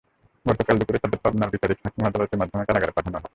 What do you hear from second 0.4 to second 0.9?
গতকাল